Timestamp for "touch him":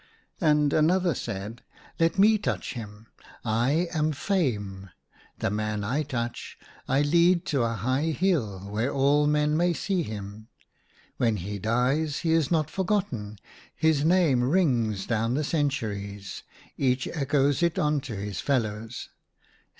2.39-3.05